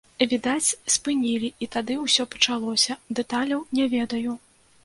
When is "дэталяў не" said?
3.21-3.85